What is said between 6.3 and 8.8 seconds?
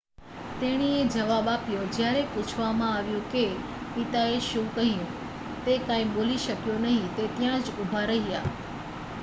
શક્યો નહીં- તે ત્યાં જ ઉભા રહ્યા.""